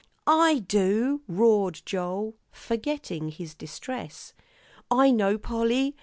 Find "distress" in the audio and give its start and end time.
3.53-4.33